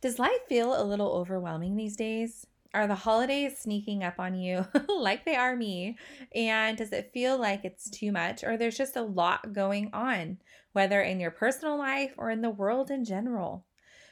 [0.00, 2.46] Does life feel a little overwhelming these days?
[2.72, 5.98] Are the holidays sneaking up on you like they are me?
[6.36, 10.38] And does it feel like it's too much or there's just a lot going on,
[10.72, 13.64] whether in your personal life or in the world in general?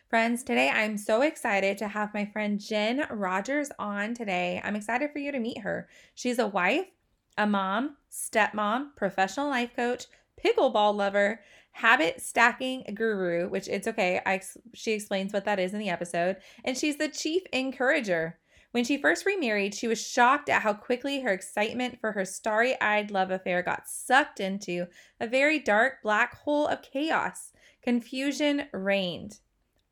[0.08, 4.60] Friends, today I'm so excited to have my friend Jen Rogers on today.
[4.64, 5.88] I'm excited for you to meet her.
[6.16, 6.86] She's a wife,
[7.38, 10.06] a mom, stepmom, professional life coach,
[10.42, 11.40] pickleball lover,
[11.76, 14.18] habit stacking guru, which it's okay.
[14.24, 14.40] I,
[14.72, 16.38] she explains what that is in the episode.
[16.64, 18.38] And she's the chief encourager.
[18.70, 22.80] When she first remarried, she was shocked at how quickly her excitement for her starry
[22.80, 24.86] eyed love affair got sucked into
[25.20, 27.52] a very dark black hole of chaos.
[27.82, 29.40] Confusion reigned.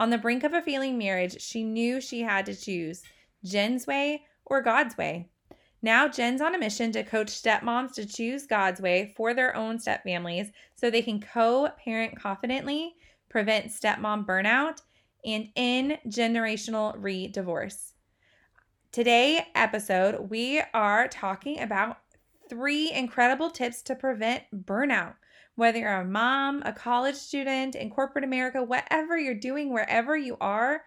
[0.00, 3.02] On the brink of a failing marriage, she knew she had to choose
[3.44, 5.28] Jen's way or God's way.
[5.84, 9.76] Now, Jen's on a mission to coach stepmoms to choose God's way for their own
[9.76, 12.94] stepfamilies so they can co parent confidently,
[13.28, 14.80] prevent stepmom burnout,
[15.26, 17.92] and end generational re divorce.
[18.92, 21.98] Today episode, we are talking about
[22.48, 25.16] three incredible tips to prevent burnout.
[25.56, 30.38] Whether you're a mom, a college student, in corporate America, whatever you're doing, wherever you
[30.40, 30.80] are,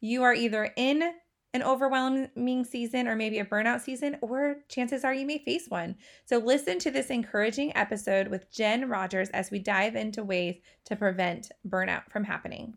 [0.00, 1.12] you are either in
[1.54, 5.94] an overwhelming season or maybe a burnout season, or chances are you may face one.
[6.26, 10.96] So, listen to this encouraging episode with Jen Rogers as we dive into ways to
[10.96, 12.74] prevent burnout from happening.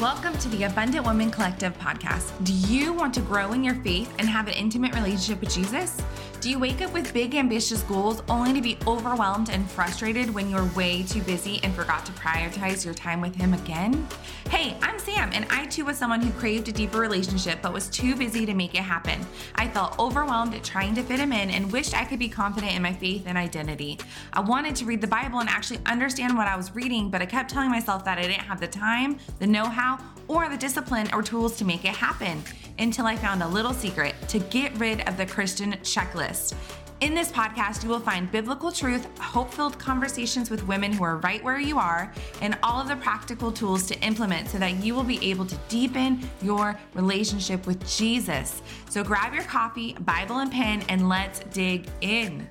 [0.00, 2.32] Welcome to the Abundant Woman Collective podcast.
[2.44, 6.00] Do you want to grow in your faith and have an intimate relationship with Jesus?
[6.40, 10.48] Do you wake up with big, ambitious goals only to be overwhelmed and frustrated when
[10.48, 14.06] you're way too busy and forgot to prioritize your time with Him again?
[14.48, 17.88] Hey, I'm Sam, and I too was someone who craved a deeper relationship but was
[17.88, 19.18] too busy to make it happen.
[19.56, 22.72] I felt overwhelmed at trying to fit Him in and wished I could be confident
[22.72, 23.98] in my faith and identity.
[24.32, 27.26] I wanted to read the Bible and actually understand what I was reading, but I
[27.26, 31.08] kept telling myself that I didn't have the time, the know how, or the discipline
[31.12, 32.42] or tools to make it happen
[32.78, 36.54] until I found a little secret to get rid of the Christian checklist.
[37.00, 41.18] In this podcast, you will find biblical truth, hope filled conversations with women who are
[41.18, 44.96] right where you are, and all of the practical tools to implement so that you
[44.96, 48.62] will be able to deepen your relationship with Jesus.
[48.90, 52.48] So grab your coffee, Bible, and pen, and let's dig in.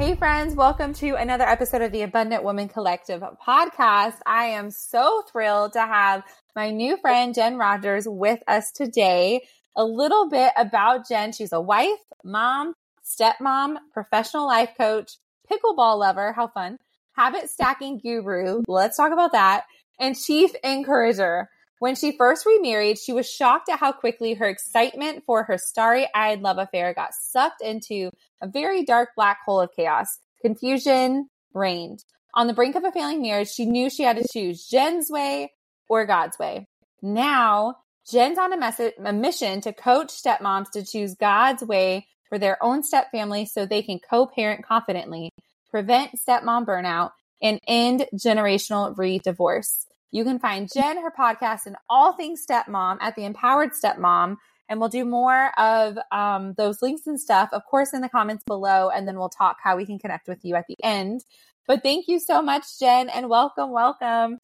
[0.00, 4.14] Hey, friends, welcome to another episode of the Abundant Woman Collective podcast.
[4.24, 6.22] I am so thrilled to have
[6.56, 9.42] my new friend, Jen Rogers, with us today.
[9.76, 11.32] A little bit about Jen.
[11.32, 12.72] She's a wife, mom,
[13.04, 15.18] stepmom, professional life coach,
[15.52, 16.32] pickleball lover.
[16.32, 16.78] How fun.
[17.12, 18.62] Habit stacking guru.
[18.66, 19.64] Let's talk about that.
[19.98, 21.50] And chief encourager.
[21.80, 26.06] When she first remarried, she was shocked at how quickly her excitement for her starry
[26.14, 28.10] eyed love affair got sucked into
[28.42, 30.18] a very dark black hole of chaos.
[30.42, 32.04] Confusion reigned.
[32.34, 35.52] On the brink of a failing marriage, she knew she had to choose Jen's way
[35.88, 36.66] or God's way.
[37.00, 37.76] Now,
[38.06, 42.82] Jen's on a, a mission to coach stepmoms to choose God's way for their own
[42.82, 45.30] stepfamily so they can co parent confidently,
[45.70, 49.86] prevent stepmom burnout, and end generational re divorce.
[50.12, 54.36] You can find Jen, her podcast, and all things stepmom at the Empowered Stepmom.
[54.68, 58.44] And we'll do more of um, those links and stuff, of course, in the comments
[58.44, 58.88] below.
[58.88, 61.24] And then we'll talk how we can connect with you at the end.
[61.66, 64.38] But thank you so much, Jen, and welcome, welcome.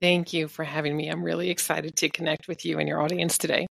[0.00, 1.08] Thank you for having me.
[1.08, 3.66] I'm really excited to connect with you and your audience today.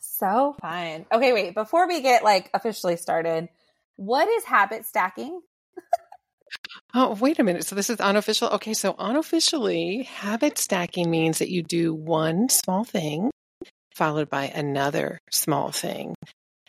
[0.00, 1.06] So fun.
[1.12, 3.48] Okay, wait, before we get like officially started,
[3.96, 5.40] what is habit stacking?
[6.98, 7.66] Oh, wait a minute.
[7.66, 8.48] So this is unofficial.
[8.52, 13.30] Okay, so unofficially, habit stacking means that you do one small thing
[13.94, 16.14] followed by another small thing.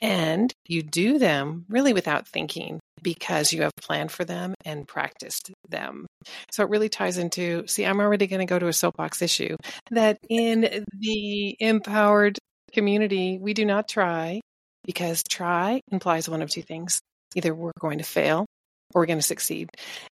[0.02, 5.50] And you do them really without thinking because you have planned for them and practiced
[5.70, 6.06] them.
[6.52, 9.56] So it really ties into see, I'm already going to go to a soapbox issue
[9.92, 12.38] that in the empowered
[12.74, 14.42] community, we do not try
[14.84, 17.00] because try implies one of two things.
[17.34, 18.46] Either we're going to fail
[18.94, 19.70] we're going to succeed.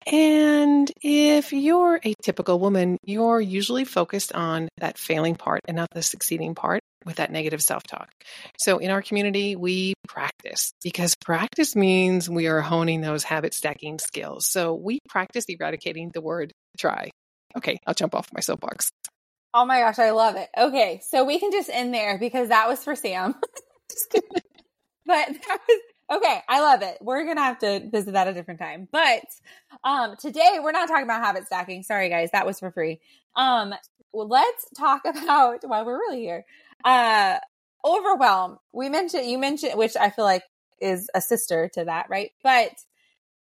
[0.06, 5.90] And if you're a typical woman, you're usually focused on that failing part and not
[5.92, 8.10] the succeeding part with that negative self talk.
[8.58, 14.00] So in our community, we practice because practice means we are honing those habit stacking
[14.00, 14.48] skills.
[14.48, 17.10] So we practice eradicating the word try.
[17.58, 18.92] Okay, I'll jump off my soapbox.
[19.54, 20.50] Oh my gosh, I love it.
[20.58, 23.36] Okay, so we can just end there because that was for Sam.
[24.14, 24.24] but
[25.06, 26.98] that was Okay, I love it.
[27.02, 28.88] We're gonna have to visit that a different time.
[28.92, 29.26] But
[29.84, 31.84] um today we're not talking about habit stacking.
[31.84, 33.00] Sorry guys, that was for free.
[33.36, 33.74] Um
[34.14, 36.46] let's talk about why we're really here.
[36.86, 37.40] Uh
[37.86, 38.58] overwhelm.
[38.74, 40.44] We mentioned you mentioned which I feel like
[40.80, 42.32] is a sister to that, right?
[42.42, 42.72] But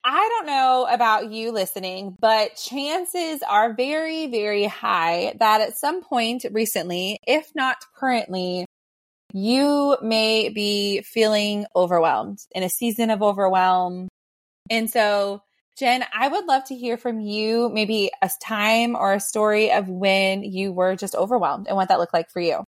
[0.05, 6.03] I don't know about you listening, but chances are very, very high that at some
[6.03, 8.65] point recently, if not currently,
[9.33, 14.09] you may be feeling overwhelmed in a season of overwhelm.
[14.71, 15.43] And so,
[15.79, 19.89] Jen, I would love to hear from you maybe a time or a story of
[19.89, 22.65] when you were just overwhelmed and what that looked like for you.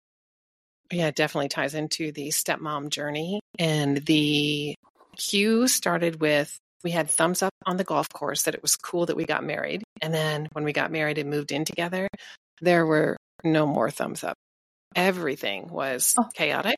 [0.92, 3.40] Yeah, it definitely ties into the stepmom journey.
[3.58, 4.74] And the
[5.16, 9.06] cue started with we had thumbs up on the golf course that it was cool
[9.06, 9.82] that we got married.
[10.00, 12.08] And then when we got married and moved in together,
[12.60, 14.36] there were no more thumbs up.
[14.94, 16.24] Everything was oh.
[16.34, 16.76] chaotic.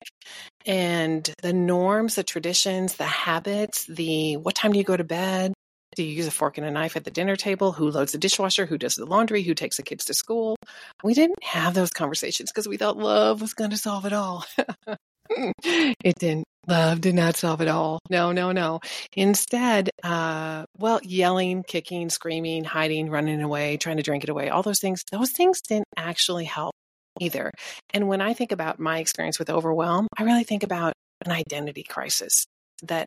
[0.66, 5.52] And the norms, the traditions, the habits, the what time do you go to bed?
[5.94, 7.72] Do you use a fork and a knife at the dinner table?
[7.72, 8.64] Who loads the dishwasher?
[8.64, 9.42] Who does the laundry?
[9.42, 10.56] Who takes the kids to school?
[11.04, 14.44] We didn't have those conversations because we thought love was going to solve it all.
[15.28, 16.44] it didn't.
[16.68, 17.98] Love did not solve it all.
[18.08, 18.80] No, no, no.
[19.16, 24.62] Instead, uh, well, yelling, kicking, screaming, hiding, running away, trying to drink it away, all
[24.62, 26.72] those things, those things didn't actually help
[27.20, 27.50] either.
[27.92, 30.92] And when I think about my experience with overwhelm, I really think about
[31.24, 32.46] an identity crisis
[32.82, 33.06] that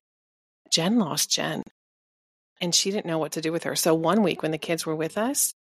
[0.72, 1.63] Jen lost Jen
[2.62, 3.75] and she didn't know what to do with her.
[3.75, 5.54] So one week when the kids were with us,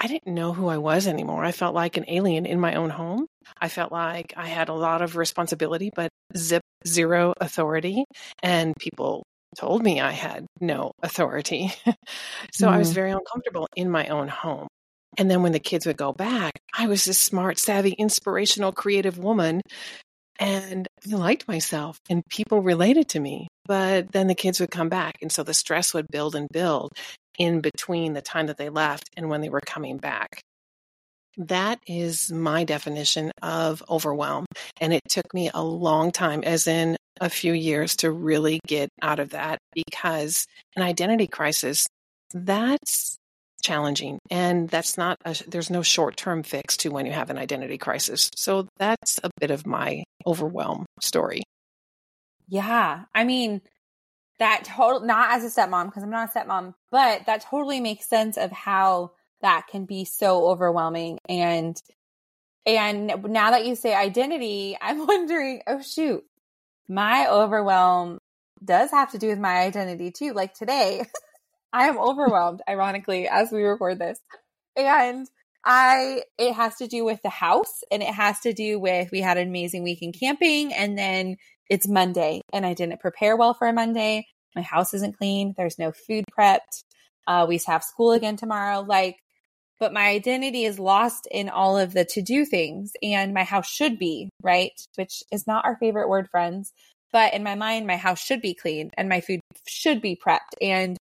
[0.00, 1.44] I didn't know who I was anymore.
[1.44, 3.26] I felt like an alien in my own home.
[3.60, 8.04] I felt like I had a lot of responsibility, but zip zero authority.
[8.42, 9.24] And people
[9.56, 11.72] told me I had no authority.
[12.52, 12.70] so mm.
[12.70, 12.94] I was mm-hmm.
[12.94, 14.68] very uncomfortable in my own home.
[15.16, 19.18] And then when the kids would go back, I was this smart, savvy, inspirational, creative
[19.18, 19.62] woman.
[20.38, 23.48] And I liked myself and people related to me.
[23.64, 25.14] But then the kids would come back.
[25.20, 26.92] And so the stress would build and build
[27.38, 30.40] in between the time that they left and when they were coming back.
[31.36, 34.46] That is my definition of overwhelm.
[34.80, 38.88] And it took me a long time, as in a few years, to really get
[39.02, 40.46] out of that because
[40.76, 41.86] an identity crisis,
[42.32, 43.16] that's
[43.68, 44.18] challenging.
[44.30, 47.78] And that's not, a, there's no short term fix to when you have an identity
[47.78, 48.30] crisis.
[48.34, 51.42] So that's a bit of my overwhelm story.
[52.48, 53.04] Yeah.
[53.14, 53.60] I mean,
[54.38, 58.08] that total not as a stepmom because I'm not a stepmom, but that totally makes
[58.08, 59.12] sense of how
[59.42, 61.80] that can be so overwhelming and
[62.66, 66.24] and now that you say identity, I'm wondering, oh shoot,
[66.88, 68.18] my overwhelm
[68.64, 70.32] does have to do with my identity too.
[70.32, 71.04] Like today,
[71.72, 74.18] I am overwhelmed, ironically, as we record this.
[74.76, 75.28] And
[75.64, 79.20] I it has to do with the house and it has to do with we
[79.20, 81.36] had an amazing weekend camping and then
[81.68, 84.26] it's Monday and I didn't prepare well for a Monday.
[84.54, 85.54] My house isn't clean.
[85.56, 86.84] There's no food prepped.
[87.26, 88.80] Uh, we have school again tomorrow.
[88.80, 89.16] Like,
[89.78, 93.68] but my identity is lost in all of the to do things and my house
[93.68, 94.72] should be, right?
[94.94, 96.72] Which is not our favorite word, friends.
[97.12, 100.56] But in my mind, my house should be clean and my food should be prepped
[100.62, 100.96] and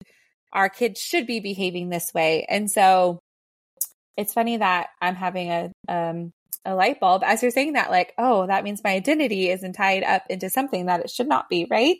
[0.53, 2.45] our kids should be behaving this way.
[2.49, 3.19] And so
[4.15, 6.31] it's funny that I'm having a, um,
[6.65, 10.03] a light bulb as you're saying that, like, oh, that means my identity isn't tied
[10.03, 11.99] up into something that it should not be, right?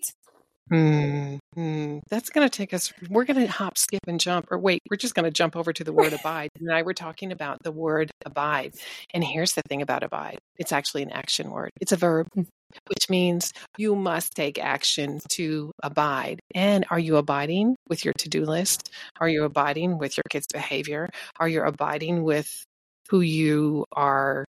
[0.70, 1.38] Hmm.
[1.56, 2.00] hmm.
[2.10, 2.92] That's going to take us.
[3.10, 4.48] We're going to hop, skip, and jump.
[4.52, 6.50] Or wait, we're just going to jump over to the word abide.
[6.60, 8.74] And I were talking about the word abide.
[9.14, 12.44] And here's the thing about abide it's actually an action word, it's a verb, hmm.
[12.88, 16.40] Which means you must take action to abide.
[16.54, 18.90] And are you abiding with your to do list?
[19.20, 21.10] Are you abiding with your kids' behavior?
[21.40, 22.64] Are you abiding with
[23.10, 24.46] who you are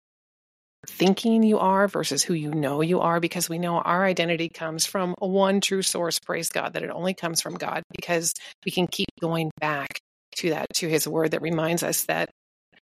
[0.88, 4.86] thinking you are versus who you know you are because we know our identity comes
[4.86, 8.34] from one true source praise god that it only comes from god because
[8.66, 10.00] we can keep going back
[10.36, 12.30] to that to his word that reminds us that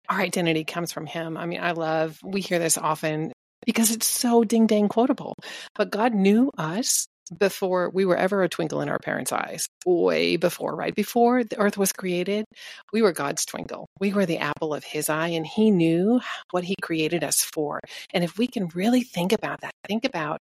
[0.10, 3.32] our identity comes from him i mean i love we hear this often
[3.66, 5.36] because it's so ding dang quotable
[5.76, 10.36] but god knew us before we were ever a twinkle in our parents' eyes, way
[10.36, 10.94] before, right?
[10.94, 12.46] Before the earth was created,
[12.92, 13.88] we were God's twinkle.
[14.00, 17.80] We were the apple of his eye, and he knew what he created us for.
[18.14, 20.40] And if we can really think about that, think about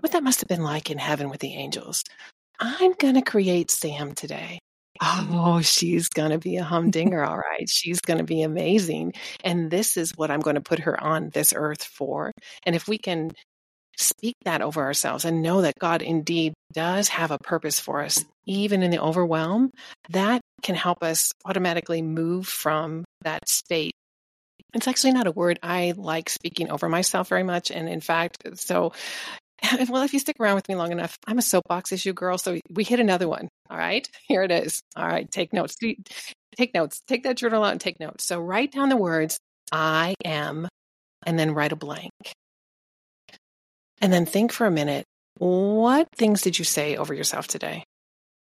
[0.00, 2.04] what that must have been like in heaven with the angels.
[2.60, 4.58] I'm going to create Sam today.
[5.00, 7.68] Oh, she's going to be a humdinger, all right.
[7.68, 9.14] She's going to be amazing.
[9.44, 12.32] And this is what I'm going to put her on this earth for.
[12.64, 13.32] And if we can
[13.96, 18.24] speak that over ourselves and know that God indeed does have a purpose for us,
[18.46, 19.70] even in the overwhelm,
[20.10, 23.92] that can help us automatically move from that state.
[24.74, 27.70] It's actually not a word I like speaking over myself very much.
[27.70, 28.92] And in fact, so,
[29.88, 32.38] well, if you stick around with me long enough, I'm a soapbox issue girl.
[32.38, 33.48] So we hit another one.
[33.70, 34.82] All right, here it is.
[34.96, 35.76] All right, take notes.
[36.56, 37.00] Take notes.
[37.06, 38.24] Take that journal out and take notes.
[38.24, 39.38] So write down the words
[39.72, 40.68] I am
[41.24, 42.12] and then write a blank.
[44.00, 45.04] And then think for a minute
[45.38, 47.84] what things did you say over yourself today?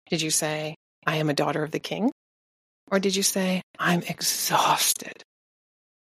[0.09, 2.11] Did you say, I am a daughter of the king?
[2.91, 5.23] Or did you say, I'm exhausted?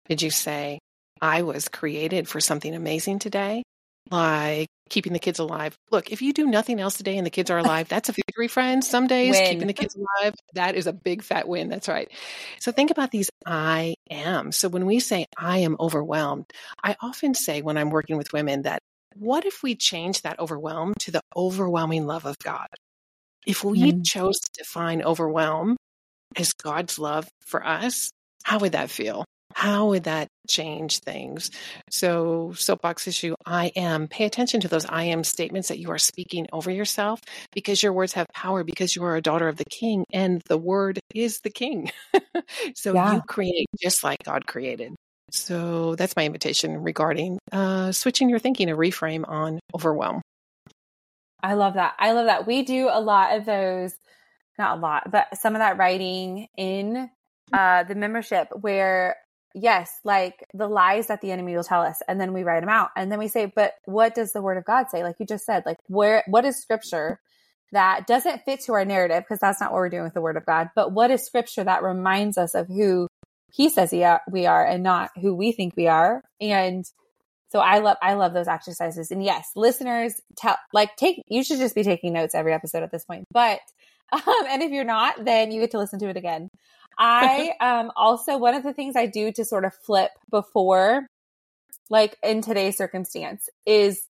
[0.08, 0.78] Did you say,
[1.20, 3.64] I was created for something amazing today,
[4.10, 5.76] like keeping the kids alive?
[5.90, 8.48] Look, if you do nothing else today and the kids are alive, that's a victory,
[8.48, 8.88] friends.
[8.88, 9.50] Some days win.
[9.50, 11.68] keeping the kids alive, that is a big fat win.
[11.68, 12.10] That's right.
[12.60, 14.52] So think about these I am.
[14.52, 16.46] So when we say I am overwhelmed,
[16.82, 18.80] I often say when I'm working with women that
[19.14, 22.68] what if we change that overwhelm to the overwhelming love of God?
[23.46, 24.02] If we mm-hmm.
[24.02, 25.76] chose to define overwhelm
[26.36, 28.10] as God's love for us,
[28.44, 29.24] how would that feel?
[29.58, 31.50] How would that change things?
[31.90, 34.06] So, soapbox issue I am.
[34.06, 37.20] Pay attention to those I am statements that you are speaking over yourself
[37.52, 40.56] because your words have power because you are a daughter of the king and the
[40.56, 41.90] word is the king.
[42.76, 43.14] so, yeah.
[43.14, 44.94] you create just like God created.
[45.32, 50.22] So, that's my invitation regarding uh, switching your thinking, a reframe on overwhelm.
[51.42, 51.94] I love that.
[51.98, 52.46] I love that.
[52.46, 53.92] We do a lot of those,
[54.56, 57.10] not a lot, but some of that writing in
[57.52, 59.16] uh, the membership where,
[59.54, 62.68] yes, like the lies that the enemy will tell us, and then we write them
[62.68, 62.90] out.
[62.96, 65.02] And then we say, but what does the word of God say?
[65.02, 67.20] Like you just said, like where, what is scripture
[67.72, 69.24] that doesn't fit to our narrative?
[69.24, 70.70] Because that's not what we're doing with the word of God.
[70.74, 73.08] But what is scripture that reminds us of who
[73.52, 76.22] he says he are, we are and not who we think we are?
[76.40, 76.84] And
[77.50, 79.10] so I love I love those exercises.
[79.10, 82.92] And yes, listeners tell like take you should just be taking notes every episode at
[82.92, 83.24] this point.
[83.32, 83.60] But
[84.12, 86.50] um, and if you're not, then you get to listen to it again.
[86.98, 91.06] I um also one of the things I do to sort of flip before
[91.90, 94.02] like in today's circumstance is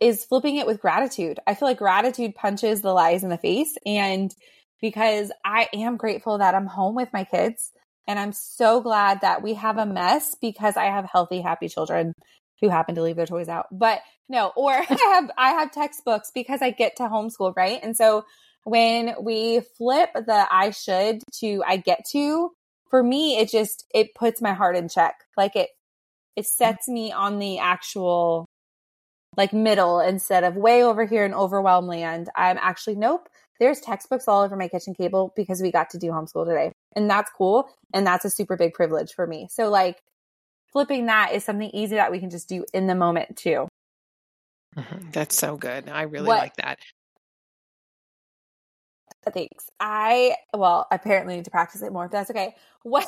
[0.00, 1.38] is flipping it with gratitude.
[1.46, 4.34] I feel like gratitude punches the lies in the face and
[4.80, 7.70] because I am grateful that I'm home with my kids
[8.08, 12.14] and I'm so glad that we have a mess because I have healthy happy children
[12.60, 13.66] who happen to leave their toys out.
[13.70, 17.78] But no, or I have I have textbooks because I get to homeschool, right?
[17.82, 18.24] And so
[18.64, 22.50] when we flip the I should to I get to,
[22.88, 25.14] for me it just it puts my heart in check.
[25.36, 25.70] Like it
[26.36, 28.46] it sets me on the actual
[29.36, 32.28] like middle instead of way over here in overwhelm land.
[32.36, 33.28] I'm actually nope.
[33.58, 36.72] There's textbooks all over my kitchen table because we got to do homeschool today.
[36.96, 37.68] And that's cool.
[37.92, 39.48] And that's a super big privilege for me.
[39.50, 39.98] So like
[40.72, 43.68] flipping that is something easy that we can just do in the moment too.
[44.76, 45.10] Mm-hmm.
[45.10, 45.88] That's so good.
[45.88, 46.78] I really what, like that.
[49.28, 49.70] Thanks.
[49.78, 52.06] I well, apparently need to practice it more.
[52.06, 52.54] If that's okay.
[52.82, 53.06] What?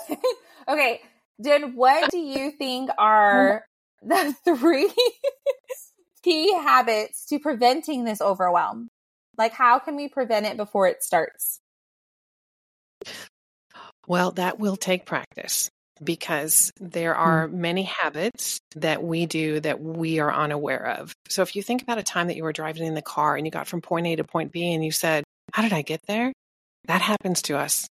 [0.69, 1.01] okay,
[1.43, 1.75] Jen.
[1.75, 3.65] What do you think are
[4.03, 4.93] the three
[6.23, 8.89] key habits to preventing this overwhelm?
[9.39, 11.59] Like, how can we prevent it before it starts?
[14.07, 15.71] Well, that will take practice
[16.03, 17.21] because there hmm.
[17.21, 21.13] are many habits that we do that we are unaware of.
[21.29, 23.47] So if you think about a time that you were driving in the car and
[23.47, 26.01] you got from point A to point B and you said, How did I get
[26.07, 26.33] there?
[26.87, 27.87] That happens to us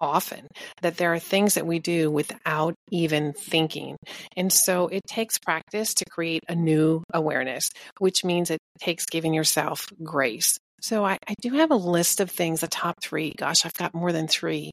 [0.00, 0.46] often,
[0.80, 3.96] that there are things that we do without even thinking.
[4.36, 9.34] And so it takes practice to create a new awareness, which means it takes giving
[9.34, 10.56] yourself grace.
[10.80, 13.34] So I, I do have a list of things, a top three.
[13.36, 14.70] Gosh, I've got more than three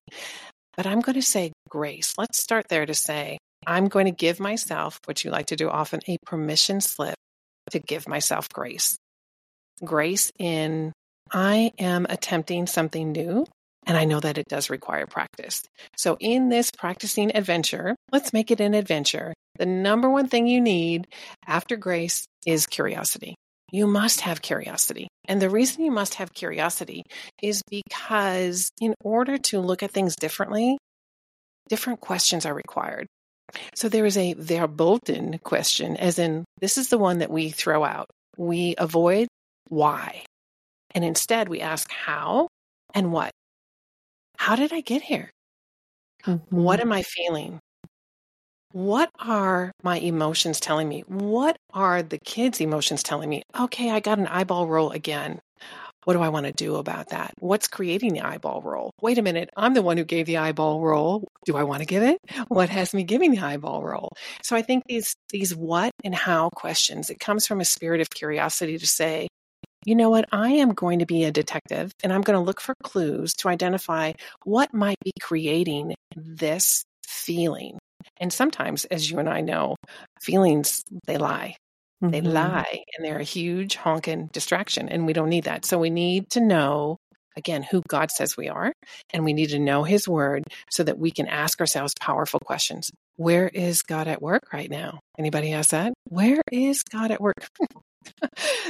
[0.77, 2.13] but I'm going to say grace.
[2.17, 5.67] Let's start there to say, I'm going to give myself, what you like to do
[5.69, 7.15] often, a permission slip
[7.71, 8.95] to give myself grace.
[9.83, 10.93] Grace in,
[11.31, 13.45] I am attempting something new,
[13.85, 15.63] and I know that it does require practice.
[15.95, 19.33] So, in this practicing adventure, let's make it an adventure.
[19.57, 21.07] The number one thing you need
[21.45, 23.35] after grace is curiosity.
[23.71, 25.07] You must have curiosity.
[25.27, 27.03] And the reason you must have curiosity
[27.41, 30.77] is because in order to look at things differently,
[31.67, 33.07] different questions are required.
[33.75, 37.83] So there is a verboten question, as in, this is the one that we throw
[37.83, 38.07] out.
[38.37, 39.27] We avoid
[39.69, 40.23] why.
[40.91, 42.47] And instead, we ask how
[42.93, 43.31] and what.
[44.37, 45.31] How did I get here?
[46.25, 46.55] Mm-hmm.
[46.55, 47.59] What am I feeling?
[48.73, 51.03] What are my emotions telling me?
[51.07, 53.43] What are the kids' emotions telling me?
[53.59, 55.39] Okay, I got an eyeball roll again.
[56.03, 57.33] What do I want to do about that?
[57.39, 58.91] What's creating the eyeball roll?
[59.01, 61.27] Wait a minute, I'm the one who gave the eyeball roll.
[61.45, 62.17] Do I want to give it?
[62.47, 64.11] What has me giving the eyeball roll?
[64.41, 68.09] So I think these these what and how questions, it comes from a spirit of
[68.09, 69.27] curiosity to say,
[69.87, 70.27] you know what?
[70.33, 73.47] I am going to be a detective and I'm going to look for clues to
[73.47, 74.11] identify
[74.43, 77.79] what might be creating this feeling.
[78.17, 79.77] And sometimes, as you and I know,
[80.21, 81.55] feelings, they lie.
[82.03, 82.11] Mm-hmm.
[82.11, 84.89] They lie and they're a huge honking distraction.
[84.89, 85.63] And we don't need that.
[85.63, 86.97] So we need to know,
[87.37, 88.73] again, who God says we are.
[89.13, 92.91] And we need to know his word so that we can ask ourselves powerful questions.
[93.15, 94.99] Where is God at work right now?
[95.17, 95.93] Anybody ask that?
[96.09, 97.47] Where is God at work?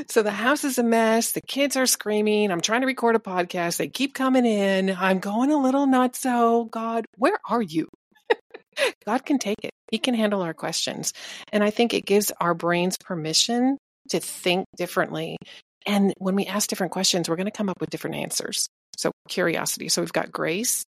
[0.08, 1.32] so the house is a mess.
[1.32, 2.52] The kids are screaming.
[2.52, 3.78] I'm trying to record a podcast.
[3.78, 4.90] They keep coming in.
[4.90, 6.20] I'm going a little nuts.
[6.20, 7.88] So, God, where are you?
[9.06, 9.72] God can take it.
[9.92, 11.14] He can handle our questions.
[11.52, 13.78] And I think it gives our brains permission
[14.10, 15.38] to think differently.
[15.86, 18.68] And when we ask different questions, we're going to come up with different answers.
[18.98, 19.90] So, curiosity.
[19.90, 20.84] So, we've got grace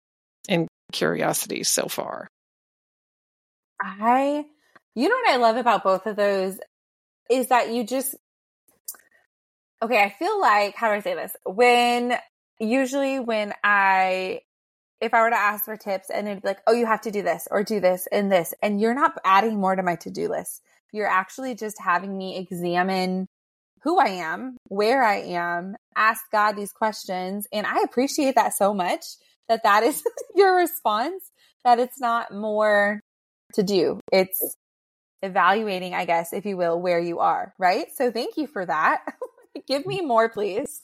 [0.48, 2.28] and curiosity so far.
[3.82, 4.46] I,
[4.96, 6.60] you know what I love about both of those
[7.30, 8.16] is that you just,
[9.82, 11.36] okay, I feel like, how do I say this?
[11.46, 12.18] When,
[12.60, 14.42] usually when I,
[15.02, 17.12] if I were to ask for tips and it'd be like, oh, you have to
[17.12, 20.10] do this or do this and this, and you're not adding more to my to
[20.10, 20.62] do list.
[20.92, 23.28] You're actually just having me examine
[23.84, 27.48] who I am, where I am, ask God these questions.
[27.54, 29.06] And I appreciate that so much
[29.48, 30.04] that that is
[30.36, 31.32] your response,
[31.64, 33.00] that it's not more
[33.54, 34.00] to do.
[34.12, 34.56] It's
[35.22, 37.88] evaluating, I guess, if you will, where you are, right?
[37.96, 39.02] So thank you for that.
[39.68, 40.82] Give me more, please.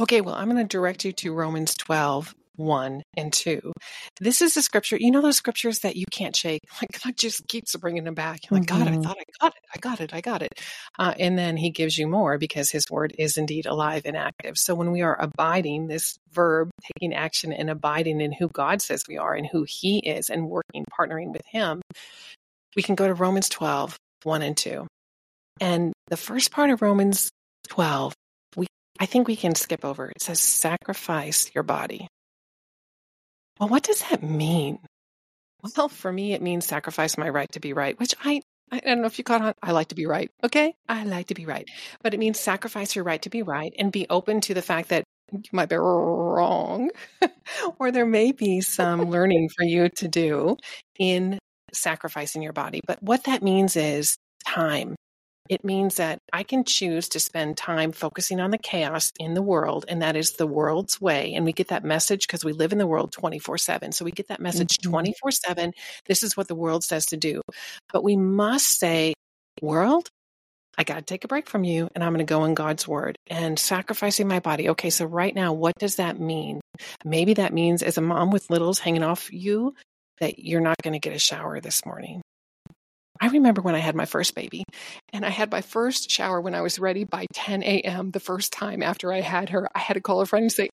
[0.00, 3.72] Okay, well, I'm going to direct you to Romans 12, 1 and 2.
[4.20, 6.60] This is a scripture, you know, those scriptures that you can't shake.
[6.82, 8.40] Like God just keeps bringing them back.
[8.50, 8.78] You're like, mm-hmm.
[8.78, 9.02] God, I mm-hmm.
[9.02, 9.64] thought I got it.
[9.74, 10.14] I got it.
[10.14, 10.52] I got it.
[10.98, 14.58] Uh, and then he gives you more because his word is indeed alive and active.
[14.58, 19.04] So when we are abiding, this verb, taking action and abiding in who God says
[19.08, 21.80] we are and who he is and working, partnering with him,
[22.76, 24.86] we can go to Romans 12, 1 and 2.
[25.60, 27.30] And the first part of Romans
[27.68, 28.14] 12,
[28.56, 28.66] we
[29.00, 30.10] I think we can skip over.
[30.10, 32.08] It says sacrifice your body.
[33.58, 34.78] Well, what does that mean?
[35.76, 39.00] Well, for me, it means sacrifice my right to be right, which I, I don't
[39.00, 39.54] know if you caught on.
[39.62, 40.30] I like to be right.
[40.42, 40.74] Okay.
[40.88, 41.68] I like to be right.
[42.02, 44.90] But it means sacrifice your right to be right and be open to the fact
[44.90, 46.90] that you might be wrong
[47.78, 50.56] or there may be some learning for you to do
[50.98, 51.38] in
[51.72, 52.80] sacrificing your body.
[52.86, 54.16] But what that means is
[54.46, 54.94] time.
[55.50, 59.42] It means that I can choose to spend time focusing on the chaos in the
[59.42, 61.34] world, and that is the world's way.
[61.34, 63.92] And we get that message because we live in the world 24 7.
[63.92, 65.52] So we get that message 24 mm-hmm.
[65.52, 65.72] 7.
[66.06, 67.42] This is what the world says to do.
[67.92, 69.12] But we must say,
[69.60, 70.08] World,
[70.76, 72.88] I got to take a break from you and I'm going to go in God's
[72.88, 74.70] word and sacrificing my body.
[74.70, 76.60] Okay, so right now, what does that mean?
[77.04, 79.74] Maybe that means as a mom with littles hanging off you,
[80.20, 82.22] that you're not going to get a shower this morning.
[83.24, 84.64] I remember when I had my first baby,
[85.14, 88.10] and I had my first shower when I was ready by 10 a.m.
[88.10, 89.66] the first time after I had her.
[89.74, 90.68] I had to call a friend and say,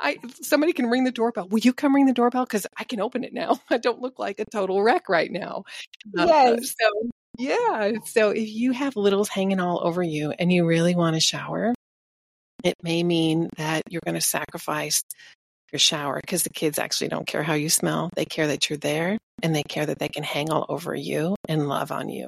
[0.00, 1.46] I somebody can ring the doorbell.
[1.48, 2.46] Will you come ring the doorbell?
[2.46, 3.60] Because I can open it now.
[3.70, 5.64] I don't look like a total wreck right now.
[6.18, 6.58] Uh, yes.
[6.58, 7.92] Uh, so yeah.
[8.06, 11.74] So if you have littles hanging all over you and you really want to shower,
[12.64, 15.02] it may mean that you're going to sacrifice
[15.70, 18.08] your shower because the kids actually don't care how you smell.
[18.16, 21.36] They care that you're there and they care that they can hang all over you
[21.48, 22.26] and love on you.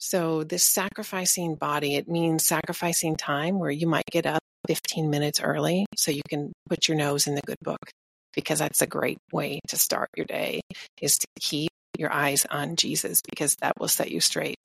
[0.00, 5.40] So, this sacrificing body, it means sacrificing time where you might get up 15 minutes
[5.40, 7.90] early so you can put your nose in the good book
[8.34, 10.60] because that's a great way to start your day
[11.00, 14.56] is to keep your eyes on Jesus because that will set you straight.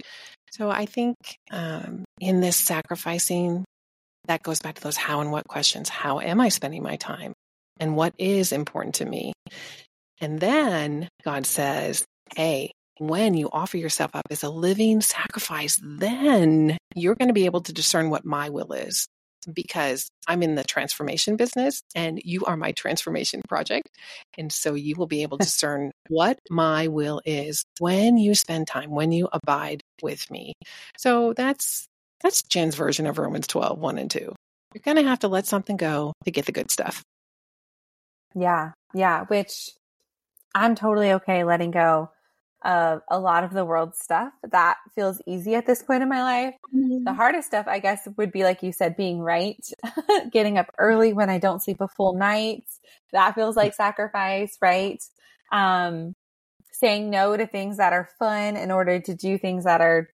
[0.52, 1.16] So, I think
[1.52, 3.66] um, in this sacrificing,
[4.26, 5.90] that goes back to those how and what questions.
[5.90, 7.34] How am I spending my time?
[7.80, 9.34] and what is important to me.
[10.24, 16.78] And then God says, hey, when you offer yourself up as a living sacrifice, then
[16.96, 19.06] you're going to be able to discern what my will is
[19.54, 23.90] because I'm in the transformation business and you are my transformation project.
[24.38, 28.68] And so you will be able to discern what my will is when you spend
[28.68, 30.54] time, when you abide with me.
[30.98, 31.86] So that's
[32.22, 34.20] that's Jen's version of Romans 12, 1 and 2.
[34.74, 37.04] You're going to have to let something go to get the good stuff.
[38.34, 38.72] Yeah.
[38.94, 39.26] Yeah.
[39.26, 39.72] Which
[40.56, 42.10] I'm totally okay letting go
[42.64, 44.32] of a lot of the world stuff.
[44.52, 46.56] That feels easy at this point in my life.
[46.74, 47.04] Mm-hmm.
[47.04, 49.64] The hardest stuff, I guess, would be like you said, being right,
[50.32, 52.64] getting up early when I don't sleep a full night.
[53.12, 55.04] That feels like sacrifice, right?
[55.52, 56.16] Um,
[56.72, 60.10] saying no to things that are fun in order to do things that are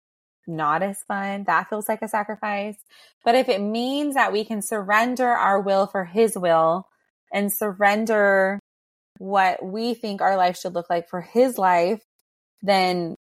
[0.46, 1.44] not as fun.
[1.44, 2.76] That feels like a sacrifice.
[3.24, 6.86] But if it means that we can surrender our will for his will,
[7.32, 8.59] and surrender
[9.20, 12.02] what we think our life should look like for his life,
[12.62, 13.14] then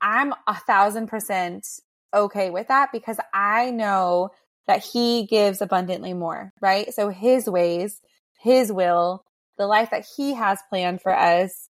[0.00, 1.66] I'm a thousand percent
[2.14, 4.30] okay with that because I know
[4.68, 6.94] that he gives abundantly more, right?
[6.94, 8.00] So his ways,
[8.40, 9.24] his will,
[9.58, 11.68] the life that he has planned for us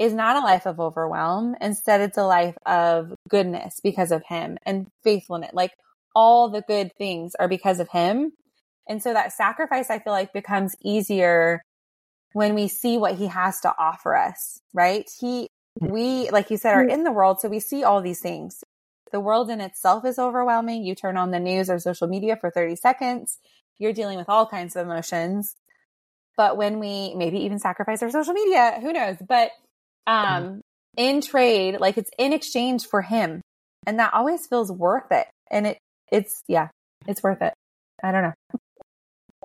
[0.00, 1.54] is not a life of overwhelm.
[1.60, 5.52] Instead, it's a life of goodness because of him and faithfulness.
[5.52, 5.74] Like
[6.12, 8.32] all the good things are because of him.
[8.88, 11.62] And so that sacrifice, I feel like becomes easier
[12.32, 15.08] when we see what he has to offer us, right?
[15.20, 15.48] He,
[15.80, 17.40] we, like you said, are in the world.
[17.40, 18.62] So we see all these things.
[19.12, 20.84] the world in itself is overwhelming.
[20.84, 23.38] You turn on the news or social media for 30 seconds,
[23.78, 25.54] you're dealing with all kinds of emotions.
[26.36, 29.16] But when we maybe even sacrifice our social media, who knows?
[29.26, 29.52] But
[30.06, 30.58] um, mm-hmm.
[30.96, 33.40] in trade, like it's in exchange for him.
[33.86, 35.26] And that always feels worth it.
[35.50, 35.78] And it
[36.10, 36.68] it's yeah,
[37.06, 37.54] it's worth it.
[38.02, 38.34] I don't know.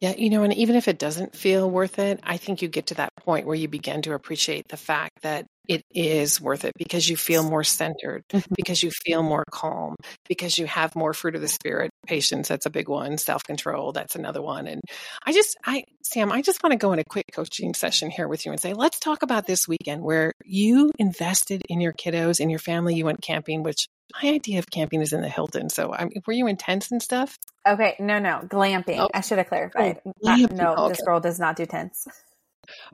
[0.01, 2.87] Yeah, you know, and even if it doesn't feel worth it, I think you get
[2.87, 6.73] to that point where you begin to appreciate the fact that it is worth it
[6.75, 8.53] because you feel more centered, mm-hmm.
[8.55, 9.95] because you feel more calm,
[10.27, 11.91] because you have more fruit of the spirit.
[12.07, 13.19] Patience, that's a big one.
[13.19, 14.65] Self control, that's another one.
[14.65, 14.81] And
[15.23, 18.27] I just, I, Sam, I just want to go in a quick coaching session here
[18.27, 22.39] with you and say, let's talk about this weekend where you invested in your kiddos,
[22.39, 22.95] in your family.
[22.95, 23.87] You went camping, which
[24.21, 25.69] my idea of camping is in the Hilton.
[25.69, 27.38] So, I mean, were you in tents and stuff?
[27.67, 29.00] Okay, no, no, glamping.
[29.00, 29.10] Oh.
[29.13, 30.02] I should have clarified.
[30.06, 30.89] Oh, no, okay.
[30.89, 32.08] this girl does not do tents.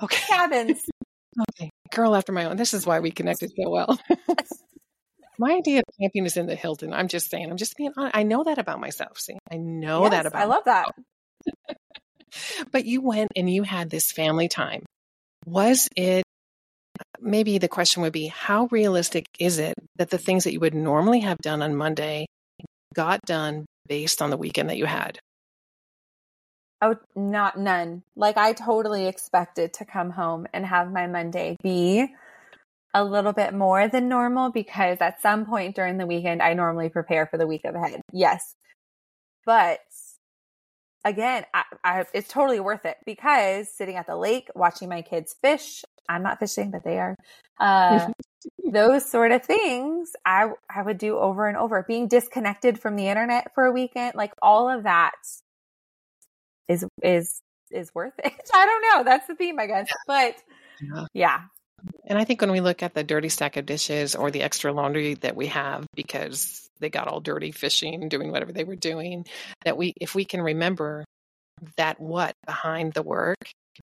[0.02, 0.82] Okay, cabins.
[1.52, 2.58] okay, girl after my own.
[2.58, 4.00] This is why we connected so well.
[5.40, 6.94] my idea of camping is in the Hilton.
[6.94, 7.50] I'm just saying.
[7.50, 8.16] I'm just being honest.
[8.16, 9.20] I know that about myself.
[9.20, 10.42] See, I know yes, that about.
[10.42, 10.86] I love that.
[12.72, 14.84] but you went and you had this family time.
[15.46, 16.24] Was it
[17.22, 20.74] maybe the question would be how realistic is it that the things that you would
[20.74, 22.26] normally have done on Monday
[22.94, 25.20] got done based on the weekend that you had?
[26.82, 28.04] Oh, not none.
[28.16, 32.08] Like I totally expected to come home and have my Monday be
[32.94, 36.90] a little bit more than normal because at some point during the weekend, I normally
[36.90, 38.02] prepare for the week ahead.
[38.14, 38.56] Yes.
[39.46, 39.80] But
[41.08, 45.36] again, I, I, it's totally worth it because sitting at the lake, watching my kids
[45.42, 47.16] fish, I'm not fishing, but they are.
[47.60, 48.08] Uh,
[48.72, 51.84] those sort of things I I would do over and over.
[51.88, 55.16] Being disconnected from the internet for a weekend, like all of that
[56.68, 57.42] is is
[57.72, 58.34] is worth it.
[58.54, 59.04] I don't know.
[59.10, 59.88] That's the theme, I guess.
[60.06, 60.36] But
[61.14, 61.42] yeah.
[62.06, 64.72] And I think when we look at the dirty stack of dishes or the extra
[64.72, 69.26] laundry that we have because they got all dirty fishing, doing whatever they were doing,
[69.66, 71.06] that we if we can remember
[71.76, 73.38] that what behind the work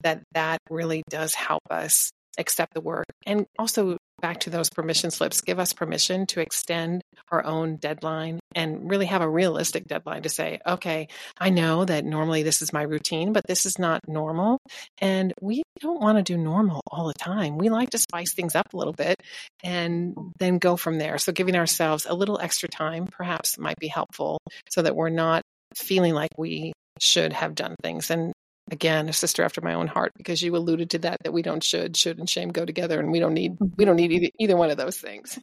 [0.02, 3.06] that that really does help us accept the work.
[3.26, 7.02] And also back to those permission slips give us permission to extend
[7.32, 12.06] our own deadline and really have a realistic deadline to say okay i know that
[12.06, 14.60] normally this is my routine but this is not normal
[15.00, 18.56] and we don't want to do normal all the time we like to spice things
[18.56, 19.16] up a little bit
[19.64, 23.88] and then go from there so giving ourselves a little extra time perhaps might be
[23.88, 25.44] helpful so that we're not
[25.76, 28.10] feeling like we should have done things.
[28.10, 28.34] And
[28.72, 31.64] again, a sister after my own heart, because you alluded to that, that we don't
[31.64, 33.00] should, should and shame go together.
[33.00, 35.40] And we don't need, we don't need either, either one of those things.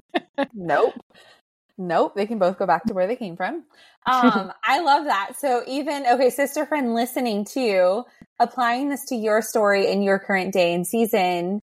[0.55, 0.95] nope.
[1.79, 2.15] Nope.
[2.15, 3.65] They can both go back to where they came from.
[4.07, 5.33] Um, I love that.
[5.39, 8.05] So even, okay, sister friend listening to
[8.39, 11.61] applying this to your story in your current day and season,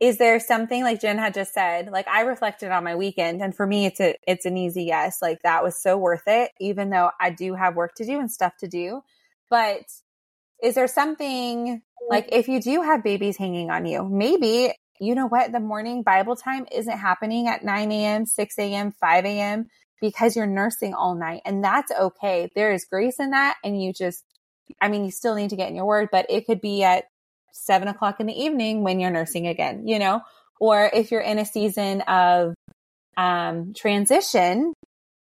[0.00, 3.56] is there something like Jen had just said, like I reflected on my weekend and
[3.56, 5.22] for me, it's a, it's an easy yes.
[5.22, 8.30] Like that was so worth it, even though I do have work to do and
[8.30, 9.02] stuff to do.
[9.48, 9.84] But
[10.62, 15.26] is there something like if you do have babies hanging on you, maybe you know
[15.26, 15.52] what?
[15.52, 19.66] The morning Bible time isn't happening at 9 a.m., 6 a.m., 5 a.m.
[20.00, 21.42] because you're nursing all night.
[21.44, 22.48] And that's okay.
[22.54, 23.56] There is grace in that.
[23.62, 24.24] And you just,
[24.80, 27.04] I mean, you still need to get in your word, but it could be at
[27.52, 30.20] seven o'clock in the evening when you're nursing again, you know,
[30.60, 32.54] or if you're in a season of
[33.16, 34.72] um, transition,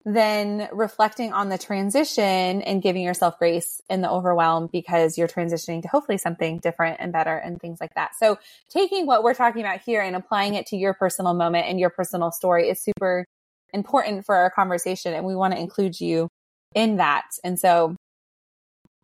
[0.04, 5.80] then reflecting on the transition and giving yourself grace in the overwhelm because you're transitioning
[5.82, 8.12] to hopefully something different and better and things like that.
[8.18, 8.38] So
[8.68, 11.90] taking what we're talking about here and applying it to your personal moment and your
[11.90, 13.24] personal story is super
[13.72, 15.14] important for our conversation.
[15.14, 16.28] And we want to include you
[16.74, 17.26] in that.
[17.44, 17.94] And so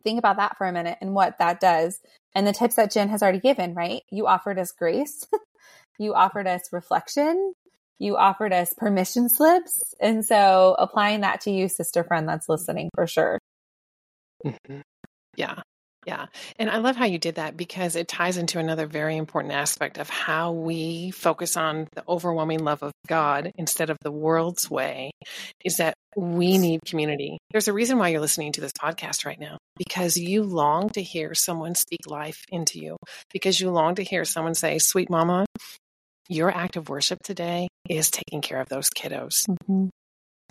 [0.03, 1.99] think about that for a minute and what that does
[2.35, 4.01] and the tips that Jen has already given, right?
[4.11, 5.25] You offered us grace.
[5.99, 7.53] you offered us reflection
[7.99, 9.93] you offered us permission slips.
[9.99, 13.39] And so applying that to you, sister friend that's listening for sure.
[14.45, 14.79] Mm-hmm.
[15.35, 15.61] Yeah.
[16.05, 16.27] Yeah.
[16.57, 19.97] And I love how you did that because it ties into another very important aspect
[19.97, 25.11] of how we focus on the overwhelming love of God instead of the world's way
[25.63, 27.37] is that we need community.
[27.51, 31.01] There's a reason why you're listening to this podcast right now because you long to
[31.01, 32.97] hear someone speak life into you,
[33.31, 35.45] because you long to hear someone say, Sweet mama,
[36.29, 39.47] your act of worship today is taking care of those kiddos.
[39.49, 39.87] Mm-hmm.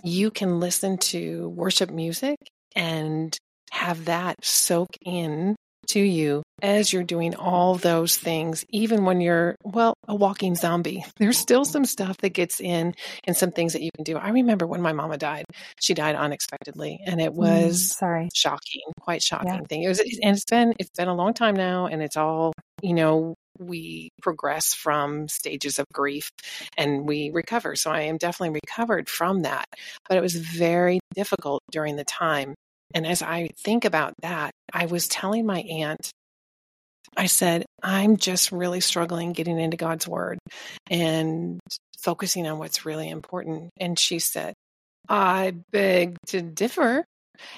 [0.03, 2.37] You can listen to worship music
[2.75, 3.35] and
[3.71, 5.55] have that soak in
[5.87, 11.03] to you as you're doing all those things, even when you're, well, a walking zombie.
[11.17, 12.93] There's still some stuff that gets in
[13.25, 14.17] and some things that you can do.
[14.17, 15.45] I remember when my mama died,
[15.79, 18.29] she died unexpectedly and it mm, was mm, sorry.
[18.35, 19.61] shocking, quite shocking yeah.
[19.67, 19.83] thing.
[19.83, 22.93] It was, and it's been, it's been a long time now and it's all you
[22.93, 26.29] know, we progress from stages of grief
[26.77, 27.75] and we recover.
[27.75, 29.65] So I am definitely recovered from that.
[30.07, 32.55] But it was very difficult during the time.
[32.95, 36.11] And as I think about that, I was telling my aunt,
[37.17, 40.39] I said, I'm just really struggling getting into God's word
[40.89, 41.59] and
[41.99, 43.71] focusing on what's really important.
[43.79, 44.53] And she said,
[45.07, 47.03] I beg to differ.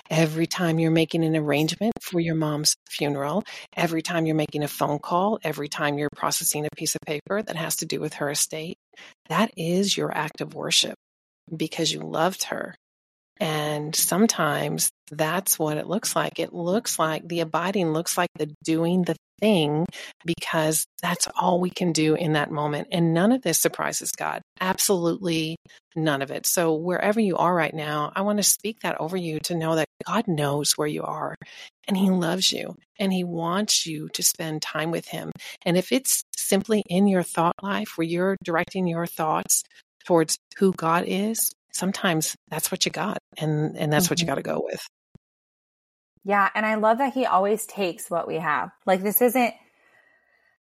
[0.10, 3.44] Every time you're making an arrangement for your mom's funeral,
[3.76, 7.42] every time you're making a phone call, every time you're processing a piece of paper
[7.42, 8.78] that has to do with her estate,
[9.30, 10.96] that is your act of worship
[11.56, 12.76] because you loved her.
[13.42, 16.38] And sometimes that's what it looks like.
[16.38, 19.88] It looks like the abiding looks like the doing the thing
[20.24, 22.90] because that's all we can do in that moment.
[22.92, 24.44] And none of this surprises God.
[24.60, 25.56] Absolutely
[25.96, 26.46] none of it.
[26.46, 29.74] So wherever you are right now, I want to speak that over you to know
[29.74, 31.36] that God knows where you are
[31.88, 35.32] and he loves you and he wants you to spend time with him.
[35.66, 39.64] And if it's simply in your thought life where you're directing your thoughts
[40.06, 44.12] towards who God is, sometimes that's what you got and and that's mm-hmm.
[44.12, 44.32] what you mm-hmm.
[44.32, 44.82] got to go with.
[46.24, 48.70] Yeah, and I love that he always takes what we have.
[48.86, 49.54] Like this isn't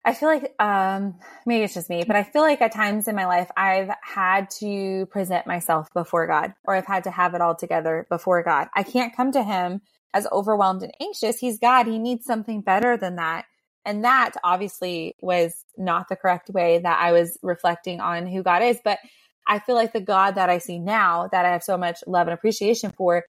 [0.05, 3.15] I feel like um maybe it's just me, but I feel like at times in
[3.15, 7.41] my life I've had to present myself before God or I've had to have it
[7.41, 8.69] all together before God.
[8.75, 9.83] I can't come to him
[10.15, 11.39] as overwhelmed and anxious.
[11.39, 11.87] He's God.
[11.87, 13.47] He needs something better than that.
[13.85, 18.63] And that obviously was not the correct way that I was reflecting on who God
[18.63, 18.99] is, but
[19.47, 22.27] I feel like the God that I see now that I have so much love
[22.27, 23.25] and appreciation for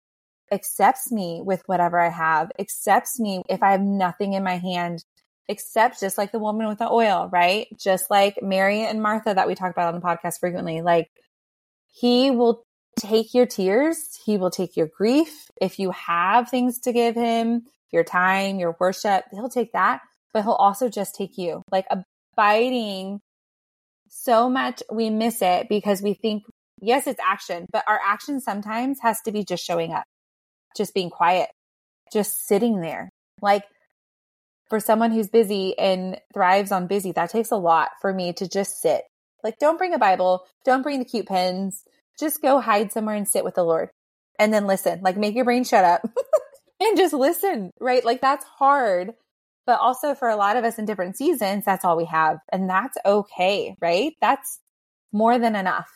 [0.51, 5.03] accepts me with whatever I have, accepts me if I have nothing in my hand,
[5.49, 7.67] accepts just like the woman with the oil, right?
[7.79, 10.81] Just like Mary and Martha that we talk about on the podcast frequently.
[10.81, 11.09] Like
[11.91, 12.63] he will
[12.99, 15.49] take your tears, he will take your grief.
[15.59, 20.01] If you have things to give him, your time, your worship, he'll take that,
[20.33, 21.61] but he'll also just take you.
[21.71, 23.21] Like abiding
[24.15, 26.43] so much we miss it because we think
[26.79, 30.03] yes it's action but our action sometimes has to be just showing up
[30.75, 31.49] just being quiet,
[32.11, 33.09] just sitting there.
[33.41, 33.63] Like
[34.69, 38.47] for someone who's busy and thrives on busy, that takes a lot for me to
[38.47, 39.03] just sit.
[39.43, 41.83] Like, don't bring a Bible, don't bring the cute pens,
[42.19, 43.89] just go hide somewhere and sit with the Lord
[44.39, 45.01] and then listen.
[45.01, 46.01] Like, make your brain shut up
[46.79, 48.05] and just listen, right?
[48.05, 49.13] Like, that's hard.
[49.65, 52.37] But also for a lot of us in different seasons, that's all we have.
[52.51, 54.13] And that's okay, right?
[54.21, 54.59] That's
[55.11, 55.87] more than enough.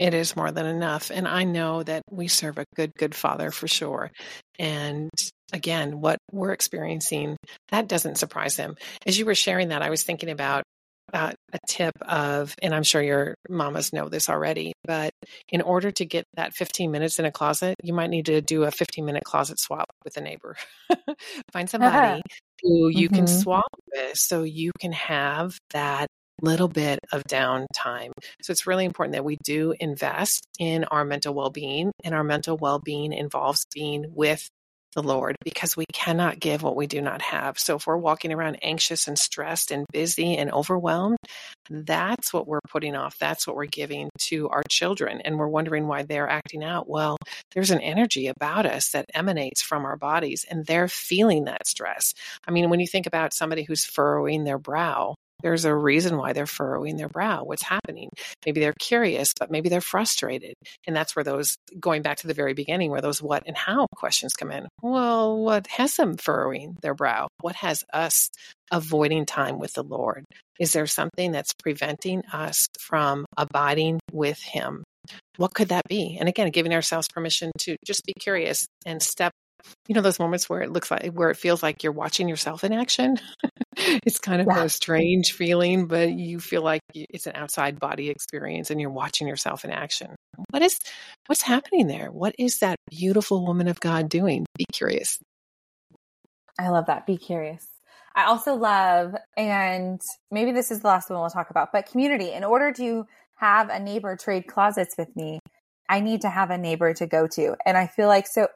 [0.00, 1.12] It is more than enough.
[1.12, 4.10] And I know that we serve a good, good father for sure.
[4.58, 5.10] And
[5.52, 7.36] again, what we're experiencing,
[7.68, 8.76] that doesn't surprise him.
[9.06, 10.64] As you were sharing that, I was thinking about
[11.12, 15.12] uh, a tip of, and I'm sure your mamas know this already, but
[15.48, 18.64] in order to get that 15 minutes in a closet, you might need to do
[18.64, 20.56] a 15 minute closet swap with a neighbor.
[21.52, 22.22] Find somebody
[22.62, 23.16] who you mm-hmm.
[23.16, 26.08] can swap with so you can have that
[26.42, 28.10] little bit of downtime.
[28.42, 32.24] So it's really important that we do invest in our mental well being, and our
[32.24, 34.48] mental well being involves being with
[34.94, 37.58] the Lord because we cannot give what we do not have.
[37.58, 41.18] So if we're walking around anxious and stressed and busy and overwhelmed,
[41.68, 43.18] that's what we're putting off.
[43.18, 45.20] That's what we're giving to our children.
[45.20, 46.88] And we're wondering why they're acting out.
[46.88, 47.16] Well,
[47.52, 52.14] there's an energy about us that emanates from our bodies and they're feeling that stress.
[52.46, 56.32] I mean, when you think about somebody who's furrowing their brow, there's a reason why
[56.32, 57.44] they're furrowing their brow.
[57.44, 58.08] What's happening?
[58.46, 60.54] Maybe they're curious, but maybe they're frustrated.
[60.86, 63.86] And that's where those, going back to the very beginning, where those what and how
[63.94, 64.66] questions come in.
[64.80, 67.28] Well, what has them furrowing their brow?
[67.42, 68.30] What has us
[68.72, 70.24] avoiding time with the Lord?
[70.58, 74.82] Is there something that's preventing us from abiding with Him?
[75.36, 76.16] What could that be?
[76.18, 79.32] And again, giving ourselves permission to just be curious and step
[79.88, 82.64] you know those moments where it looks like where it feels like you're watching yourself
[82.64, 83.18] in action?
[83.76, 84.62] It's kind of yeah.
[84.62, 89.26] a strange feeling but you feel like it's an outside body experience and you're watching
[89.26, 90.14] yourself in action.
[90.50, 90.78] What is
[91.26, 92.12] what's happening there?
[92.12, 94.46] What is that beautiful woman of god doing?
[94.56, 95.18] Be curious.
[96.56, 97.04] I love that.
[97.04, 97.66] Be curious.
[98.14, 100.00] I also love and
[100.30, 102.30] maybe this is the last one we'll talk about but community.
[102.30, 103.06] In order to
[103.38, 105.40] have a neighbor trade closets with me
[105.88, 107.56] I need to have a neighbor to go to.
[107.66, 108.48] And I feel like so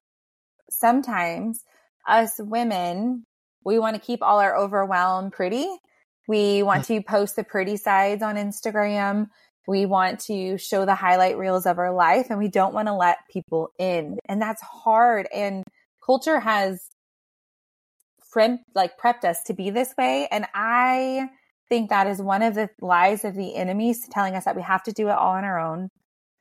[0.70, 1.64] sometimes
[2.07, 3.24] us women,
[3.64, 5.68] we want to keep all our overwhelm pretty.
[6.26, 6.87] We want mm.
[6.88, 9.28] to post the pretty sides on Instagram.
[9.66, 12.94] We want to show the highlight reels of our life and we don't want to
[12.94, 14.18] let people in.
[14.26, 15.28] And that's hard.
[15.35, 15.64] And
[16.04, 16.88] culture has
[18.74, 20.28] like prepped us to be this way.
[20.31, 21.28] And I
[21.68, 24.83] think that is one of the lies of the enemies telling us that we have
[24.85, 25.88] to do it all on our own,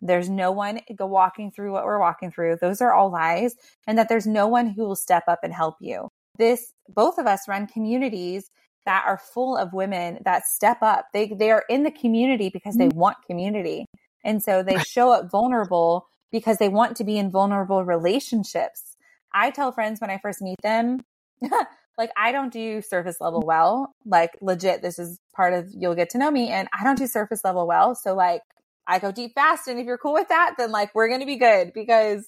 [0.01, 2.57] there's no one walking through what we're walking through.
[2.61, 3.55] Those are all lies.
[3.87, 6.09] And that there's no one who will step up and help you.
[6.37, 8.51] This, both of us run communities
[8.85, 11.07] that are full of women that step up.
[11.13, 12.99] They they are in the community because they mm-hmm.
[12.99, 13.85] want community.
[14.23, 18.95] And so they show up vulnerable because they want to be in vulnerable relationships.
[19.33, 21.01] I tell friends when I first meet them,
[21.97, 23.93] like I don't do surface level well.
[24.05, 27.07] Like legit, this is part of you'll get to know me and I don't do
[27.07, 27.95] surface level well.
[27.95, 28.41] So like
[28.87, 31.25] I go deep fast and if you're cool with that, then like we're going to
[31.25, 32.25] be good because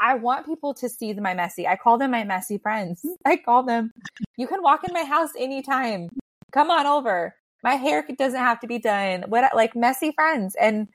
[0.00, 1.68] I want people to see my messy.
[1.68, 3.04] I call them my messy friends.
[3.26, 3.92] I call them,
[4.36, 6.08] you can walk in my house anytime.
[6.52, 7.34] Come on over.
[7.62, 9.24] My hair doesn't have to be done.
[9.28, 10.56] What like messy friends.
[10.58, 10.88] And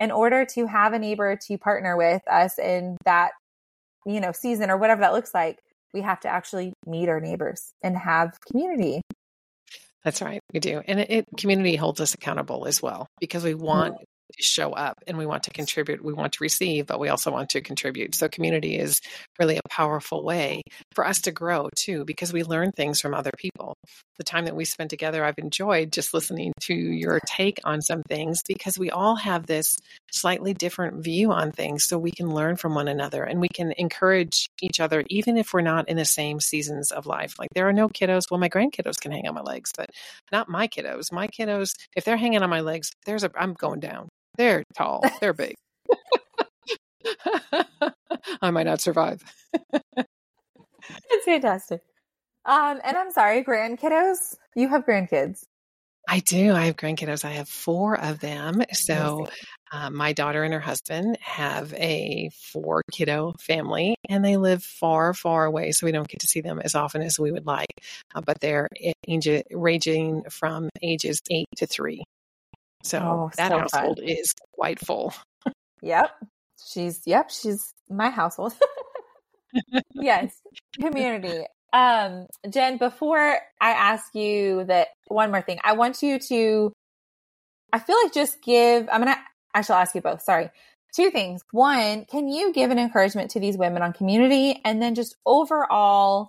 [0.00, 3.30] in order to have a neighbor to partner with us in that,
[4.04, 5.60] you know, season or whatever that looks like,
[5.94, 9.02] we have to actually meet our neighbors and have community.
[10.04, 10.40] That's right.
[10.52, 10.82] We do.
[10.86, 14.04] And it, it community holds us accountable as well because we want mm-hmm
[14.38, 16.04] show up and we want to contribute.
[16.04, 18.14] We want to receive, but we also want to contribute.
[18.14, 19.00] So community is
[19.38, 20.62] really a powerful way
[20.94, 23.74] for us to grow too, because we learn things from other people.
[24.18, 28.02] The time that we spend together, I've enjoyed just listening to your take on some
[28.08, 29.76] things because we all have this
[30.12, 31.84] slightly different view on things.
[31.84, 35.52] So we can learn from one another and we can encourage each other, even if
[35.52, 37.34] we're not in the same seasons of life.
[37.38, 38.24] Like there are no kiddos.
[38.30, 39.90] Well, my grandkiddos can hang on my legs, but
[40.32, 41.12] not my kiddos.
[41.12, 44.08] My kiddos, if they're hanging on my legs, there's a, I'm going down
[44.38, 45.02] they're tall.
[45.20, 45.54] They're big.
[48.42, 49.22] I might not survive.
[49.92, 51.82] it's fantastic.
[52.44, 54.36] Um, and I'm sorry, grandkiddos.
[54.54, 55.44] You have grandkids.
[56.10, 56.52] I do.
[56.54, 57.26] I have grandkiddos.
[57.26, 58.62] I have four of them.
[58.72, 59.28] So,
[59.70, 65.12] uh, my daughter and her husband have a four kiddo family, and they live far,
[65.12, 65.72] far away.
[65.72, 67.68] So we don't get to see them as often as we would like.
[68.14, 68.68] Uh, but they're
[69.52, 72.04] ranging from ages eight to three.
[72.82, 74.08] So oh, that so household fun.
[74.08, 75.14] is quite full.
[75.82, 76.10] yep.
[76.64, 78.54] She's yep, she's my household.
[79.94, 80.34] yes.
[80.80, 81.44] Community.
[81.72, 86.72] Um, Jen, before I ask you that one more thing, I want you to
[87.72, 89.18] I feel like just give I'm gonna
[89.54, 90.50] I shall ask you both, sorry.
[90.94, 91.42] Two things.
[91.52, 94.60] One, can you give an encouragement to these women on community?
[94.64, 96.28] And then just overall,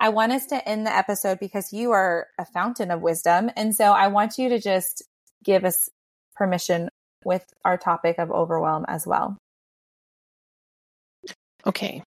[0.00, 3.50] I want us to end the episode because you are a fountain of wisdom.
[3.56, 5.04] And so I want you to just
[5.44, 5.88] give us
[6.34, 6.88] permission
[7.24, 9.36] with our topic of overwhelm as well.
[11.66, 12.02] Okay.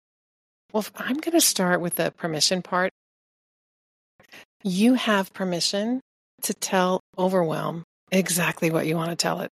[0.72, 2.90] Well, I'm going to start with the permission part.
[4.64, 6.00] You have permission
[6.42, 9.50] to tell overwhelm exactly what you want to tell it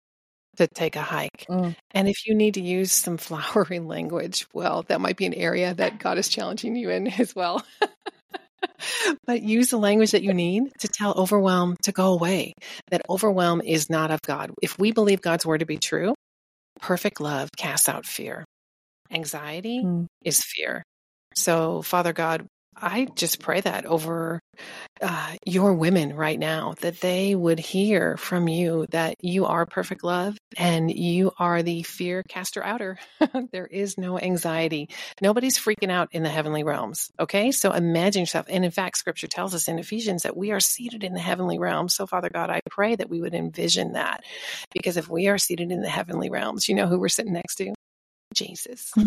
[0.56, 1.46] to take a hike.
[1.48, 1.76] Mm.
[1.92, 5.74] And if you need to use some flowery language, well, that might be an area
[5.74, 7.64] that God is challenging you in as well.
[9.26, 12.54] but use the language that you need to tell overwhelm to go away.
[12.90, 14.50] That overwhelm is not of God.
[14.62, 16.14] If we believe God's word to be true,
[16.80, 18.44] perfect love casts out fear.
[19.10, 20.06] Anxiety mm.
[20.24, 20.82] is fear.
[21.34, 22.46] So, Father God,
[22.78, 24.40] I just pray that over
[25.00, 30.04] uh, your women right now, that they would hear from you that you are perfect
[30.04, 32.98] love and you are the fear caster outer.
[33.52, 34.88] there is no anxiety.
[35.22, 37.10] Nobody's freaking out in the heavenly realms.
[37.18, 37.50] Okay.
[37.50, 38.46] So imagine yourself.
[38.48, 41.58] And in fact, scripture tells us in Ephesians that we are seated in the heavenly
[41.58, 41.94] realms.
[41.94, 44.22] So, Father God, I pray that we would envision that
[44.72, 47.56] because if we are seated in the heavenly realms, you know who we're sitting next
[47.56, 47.74] to?
[48.34, 48.92] Jesus.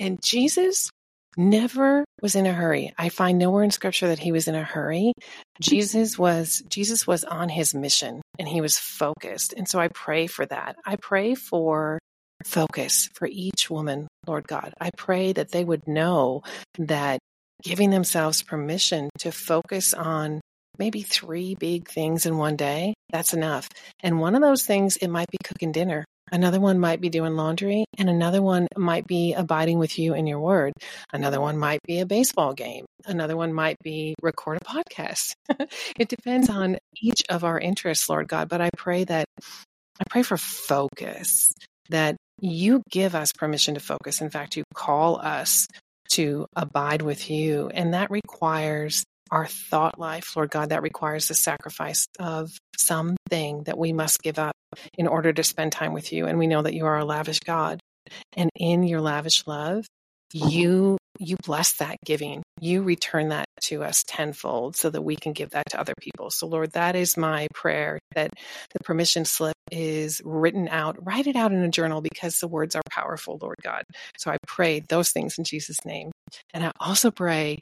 [0.00, 0.90] And Jesus
[1.36, 2.92] never was in a hurry.
[2.98, 5.12] I find nowhere in scripture that he was in a hurry.
[5.60, 9.52] Jesus was Jesus was on his mission and he was focused.
[9.52, 10.76] And so I pray for that.
[10.84, 11.98] I pray for
[12.44, 14.72] focus for each woman, Lord God.
[14.80, 16.42] I pray that they would know
[16.78, 17.18] that
[17.62, 20.40] giving themselves permission to focus on
[20.78, 23.68] maybe three big things in one day, that's enough.
[24.00, 26.04] And one of those things, it might be cooking dinner.
[26.32, 30.26] Another one might be doing laundry, and another one might be abiding with you in
[30.26, 30.72] your word.
[31.12, 32.86] Another one might be a baseball game.
[33.06, 35.34] Another one might be record a podcast.
[35.98, 38.48] it depends on each of our interests, Lord God.
[38.48, 39.26] But I pray that
[40.00, 41.52] I pray for focus,
[41.90, 44.20] that you give us permission to focus.
[44.20, 45.66] In fact, you call us
[46.12, 51.34] to abide with you, and that requires our thought life, Lord God, that requires the
[51.34, 54.54] sacrifice of something that we must give up
[54.98, 56.26] in order to spend time with you.
[56.26, 57.80] And we know that you are a lavish God.
[58.36, 59.86] And in your lavish love,
[60.32, 62.42] you you bless that giving.
[62.60, 66.30] You return that to us tenfold so that we can give that to other people.
[66.30, 68.30] So Lord, that is my prayer that
[68.72, 70.96] the permission slip is written out.
[71.04, 73.84] Write it out in a journal because the words are powerful, Lord God.
[74.18, 76.10] So I pray those things in Jesus' name.
[76.52, 77.60] And I also pray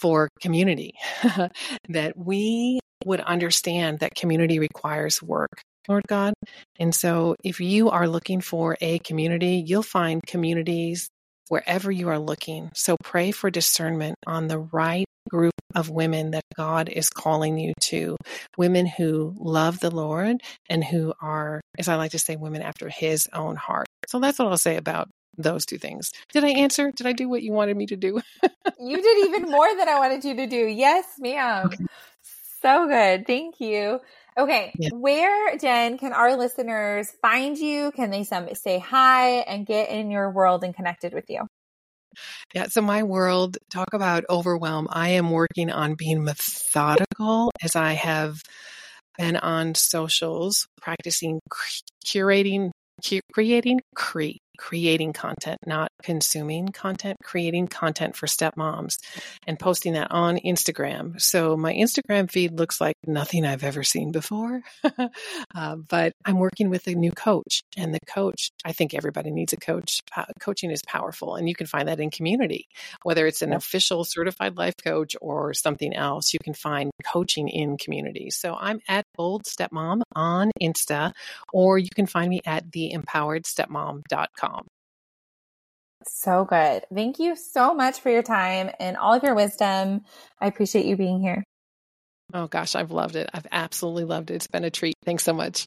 [0.00, 0.94] for community
[1.88, 5.62] that we would understand that community requires work.
[5.88, 6.34] Lord God.
[6.78, 11.08] And so, if you are looking for a community, you'll find communities
[11.48, 12.70] wherever you are looking.
[12.74, 17.74] So pray for discernment on the right group of women that God is calling you
[17.80, 18.16] to.
[18.56, 20.36] Women who love the Lord
[20.68, 23.86] and who are, as I like to say, women after his own heart.
[24.06, 25.08] So that's what I'll say about
[25.42, 26.12] those two things.
[26.32, 26.92] Did I answer?
[26.92, 28.20] Did I do what you wanted me to do?
[28.80, 30.66] you did even more than I wanted you to do.
[30.66, 31.66] Yes, ma'am.
[31.66, 31.84] Okay.
[32.62, 33.26] So good.
[33.26, 34.00] Thank you.
[34.38, 34.72] Okay.
[34.78, 34.90] Yeah.
[34.92, 37.90] Where, Jen, can our listeners find you?
[37.92, 41.46] Can they some, say hi and get in your world and connected with you?
[42.54, 44.88] Yeah, so my world, talk about overwhelm.
[44.90, 48.42] I am working on being methodical as I have
[49.16, 51.40] been on socials, practicing
[52.04, 52.70] curating,
[53.32, 58.98] creating, cre- creating content, not consuming content, creating content for stepmoms
[59.46, 61.18] and posting that on Instagram.
[61.18, 64.60] So my Instagram feed looks like nothing I've ever seen before.
[65.54, 69.54] uh, but I'm working with a new coach, and the coach, I think everybody needs
[69.54, 70.00] a coach.
[70.14, 72.68] Uh, coaching is powerful, and you can find that in community,
[73.02, 76.34] whether it's an official certified life coach or something else.
[76.34, 78.28] You can find coaching in community.
[78.28, 81.12] So I'm at Bold Stepmom on Insta,
[81.50, 84.49] or you can find me at theempoweredstepmom.com.
[86.06, 86.84] So good.
[86.92, 90.02] Thank you so much for your time and all of your wisdom.
[90.40, 91.44] I appreciate you being here.
[92.32, 93.28] Oh gosh, I've loved it.
[93.34, 94.34] I've absolutely loved it.
[94.34, 94.94] It's been a treat.
[95.04, 95.66] Thanks so much.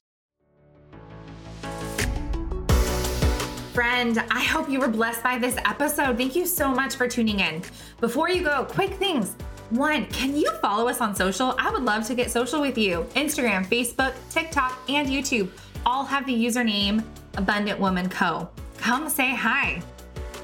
[3.73, 6.17] Friend, I hope you were blessed by this episode.
[6.17, 7.63] Thank you so much for tuning in.
[7.99, 9.35] Before you go, quick things.
[9.71, 11.55] One, can you follow us on social?
[11.57, 13.07] I would love to get social with you.
[13.15, 15.49] Instagram, Facebook, TikTok, and YouTube
[15.85, 17.03] all have the username
[17.35, 18.47] Abundant Woman Co.
[18.83, 19.81] Come say hi.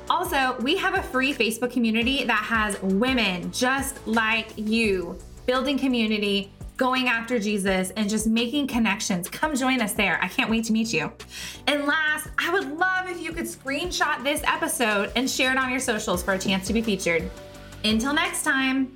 [0.10, 6.50] Also, we have a free Facebook community that has women just like you building community,
[6.78, 9.28] going after Jesus, and just making connections.
[9.28, 10.24] Come join us there.
[10.24, 11.12] I can't wait to meet you.
[11.68, 15.70] And last, I would love if you could screenshot this episode and share it on
[15.70, 17.30] your socials for a chance to be featured.
[17.84, 18.94] Until next time.